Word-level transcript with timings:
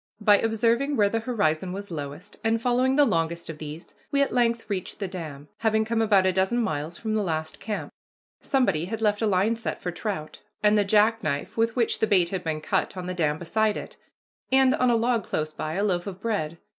By 0.19 0.39
observing 0.39 0.95
where 0.97 1.09
the 1.09 1.19
horizon 1.19 1.73
was 1.73 1.91
lowest, 1.91 2.37
and 2.43 2.59
following 2.59 2.95
the 2.95 3.05
longest 3.05 3.51
of 3.51 3.59
these, 3.59 3.93
we 4.09 4.23
at 4.23 4.33
length 4.33 4.67
reached 4.67 4.99
the 4.99 5.07
dam, 5.07 5.47
having 5.59 5.85
come 5.85 6.01
about 6.01 6.25
a 6.25 6.33
dozen 6.33 6.57
miles 6.57 6.97
from 6.97 7.13
the 7.13 7.21
last 7.21 7.59
camp. 7.59 7.91
Somebody 8.39 8.85
had 8.85 8.99
left 9.03 9.21
a 9.21 9.27
line 9.27 9.55
set 9.55 9.79
for 9.79 9.91
trout, 9.91 10.39
and 10.63 10.75
the 10.75 10.83
jackknife 10.83 11.55
with 11.55 11.75
which 11.75 11.99
the 11.99 12.07
bait 12.07 12.29
had 12.29 12.43
been 12.43 12.61
cut 12.61 12.97
on 12.97 13.05
the 13.05 13.13
dam 13.13 13.37
beside 13.37 13.77
it, 13.77 13.97
and, 14.51 14.73
on 14.73 14.89
a 14.89 14.95
log 14.95 15.23
close 15.23 15.53
by, 15.53 15.73
a 15.75 15.83
loaf 15.83 16.07
of 16.07 16.19
bread. 16.19 16.57